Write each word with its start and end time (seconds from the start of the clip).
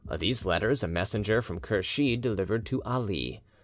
These 0.17 0.45
letters 0.45 0.81
a 0.81 0.87
messenger 0.87 1.43
from 1.43 1.59
Kursheed 1.59 2.21
delivered 2.21 2.65
to 2.65 2.81
Ali. 2.81 3.43